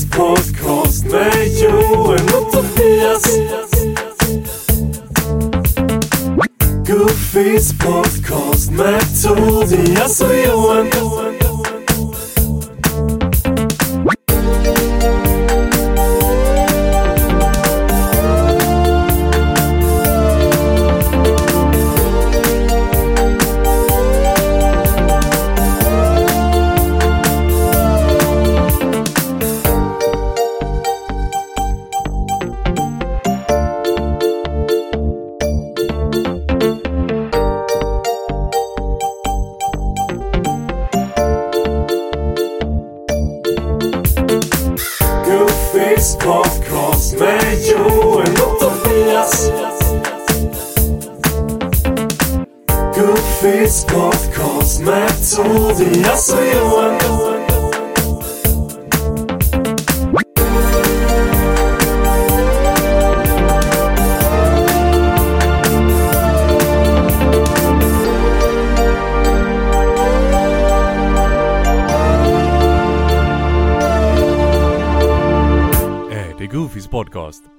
[0.00, 3.38] podcast med Johan och Tobias.
[6.86, 11.01] Goofies podcast med Tobias och Johan.
[46.02, 49.50] Goofies podcast med Johan och Tobias.
[52.96, 57.11] Goofies podcast med Tobias och Johan.
[76.52, 77.52] Goofies podcast.